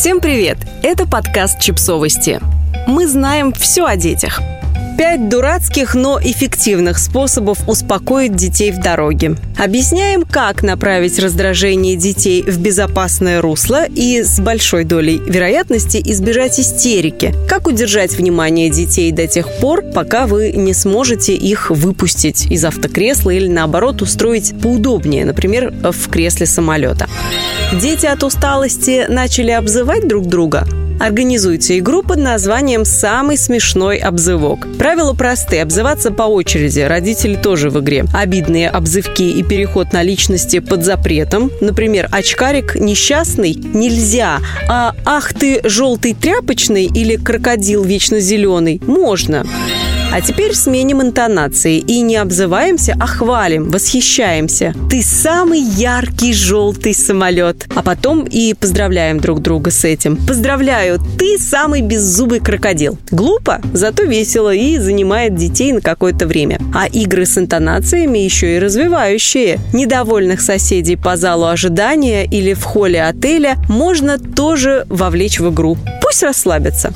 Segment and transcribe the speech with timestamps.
[0.00, 0.56] Всем привет!
[0.82, 2.40] Это подкаст «Чипсовости».
[2.86, 4.40] Мы знаем все о детях.
[4.96, 9.36] Пять дурацких, но эффективных способов успокоить детей в дороге.
[9.58, 17.34] Объясняем, как направить раздражение детей в безопасное русло и с большой долей вероятности избежать истерики.
[17.46, 23.32] Как удержать внимание детей до тех пор, пока вы не сможете их выпустить из автокресла
[23.32, 27.06] или наоборот устроить поудобнее, например, в кресле самолета.
[27.72, 30.66] Дети от усталости начали обзывать друг друга?
[30.98, 34.66] Организуйте игру под названием «Самый смешной обзывок».
[34.76, 35.60] Правила просты.
[35.60, 36.80] Обзываться по очереди.
[36.80, 38.06] Родители тоже в игре.
[38.12, 41.52] Обидные обзывки и переход на личности под запретом.
[41.60, 49.46] Например, очкарик несчастный нельзя, а ах ты желтый тряпочный или крокодил вечно зеленый можно.
[50.12, 54.74] А теперь сменим интонации и не обзываемся, а хвалим, восхищаемся.
[54.90, 57.68] Ты самый яркий желтый самолет.
[57.76, 60.16] А потом и поздравляем друг друга с этим.
[60.26, 62.98] Поздравляю, ты самый беззубый крокодил.
[63.12, 66.58] Глупо, зато весело и занимает детей на какое-то время.
[66.74, 69.60] А игры с интонациями еще и развивающие.
[69.72, 75.78] Недовольных соседей по залу ожидания или в холле отеля можно тоже вовлечь в игру.
[76.10, 76.92] Пусть расслабятся.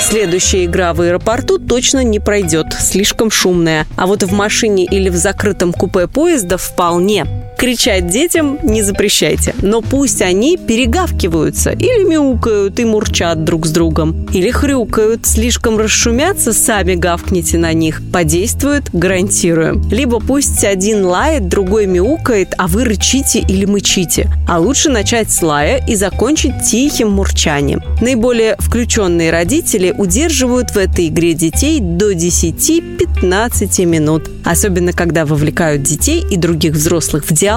[0.00, 3.86] Следующая игра в аэропорту точно не пройдет, слишком шумная.
[3.96, 7.24] А вот в машине или в закрытом купе поезда вполне.
[7.60, 14.26] Кричать детям не запрещайте, но пусть они перегавкиваются или мяукают и мурчат друг с другом,
[14.32, 18.00] или хрюкают, слишком расшумятся, сами гавкните на них.
[18.10, 19.82] Подействует, гарантируем.
[19.90, 24.30] Либо пусть один лает, другой мяукает, а вы рычите или мычите.
[24.48, 27.82] А лучше начать с лая и закончить тихим мурчанием.
[28.00, 34.30] Наиболее включенные родители удерживают в этой игре детей до 10-15 минут.
[34.46, 37.49] Особенно, когда вовлекают детей и других взрослых в диалог,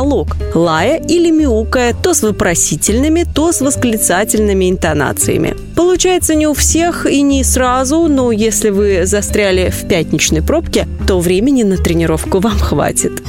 [0.53, 5.55] лая или мяукая то с вопросительными, то с восклицательными интонациями.
[5.75, 11.19] Получается не у всех и не сразу, но если вы застряли в пятничной пробке, то
[11.19, 13.23] времени на тренировку вам хватит.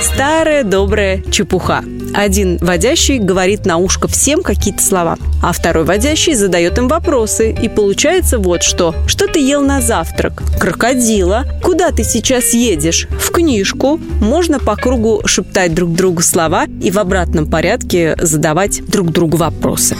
[0.00, 1.82] Старая добрая чепуха.
[2.14, 7.52] Один водящий говорит на ушко всем какие-то слова, а второй водящий задает им вопросы.
[7.52, 8.94] И получается вот что.
[9.06, 10.42] Что ты ел на завтрак?
[10.58, 11.44] Крокодила.
[11.62, 13.08] Куда ты сейчас едешь?
[13.20, 14.00] В книжку.
[14.20, 19.96] Можно по кругу шептать друг другу слова и в обратном порядке задавать друг другу вопросы.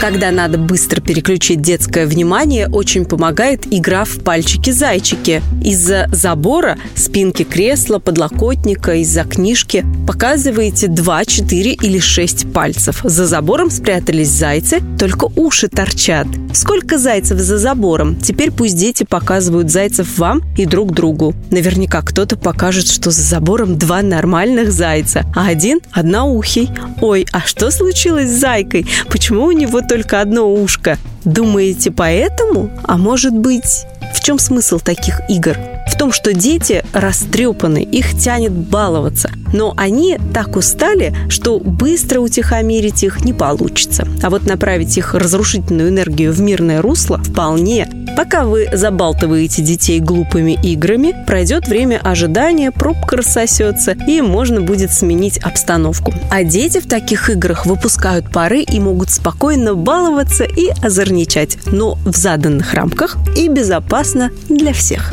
[0.00, 5.42] Когда надо быстро переключить детское внимание, очень помогает игра в пальчики-зайчики.
[5.62, 13.00] Из-за забора, спинки кресла, подлокотника, из-за книжки показываете 2, 4 или 6 пальцев.
[13.04, 16.26] За забором спрятались зайцы, только уши торчат.
[16.54, 18.16] Сколько зайцев за забором?
[18.16, 21.34] Теперь пусть дети показывают зайцев вам и друг другу.
[21.50, 26.70] Наверняка кто-то покажет, что за забором два нормальных зайца, а один– одноухий.
[27.02, 28.86] Ой, а что случилось с зайкой?
[29.10, 30.98] Почему у него только одно ушко.
[31.24, 32.70] Думаете, поэтому?
[32.84, 35.56] А может быть, в чем смысл таких игр?
[36.00, 39.30] Том, что дети растрепаны, их тянет баловаться.
[39.52, 44.08] Но они так устали, что быстро утихомирить их не получится.
[44.22, 47.86] А вот направить их разрушительную энергию в мирное русло вполне.
[48.16, 55.36] Пока вы забалтываете детей глупыми играми, пройдет время ожидания, пробка рассосется, и можно будет сменить
[55.36, 56.14] обстановку.
[56.30, 62.16] А дети в таких играх выпускают пары и могут спокойно баловаться и озорничать, но в
[62.16, 65.12] заданных рамках и безопасно для всех.